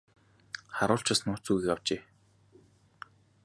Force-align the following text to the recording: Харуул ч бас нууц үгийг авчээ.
Харуул 0.77 1.01
ч 1.05 1.11
бас 1.11 1.21
нууц 1.25 1.45
үгийг 1.51 1.71
авчээ. 1.73 2.01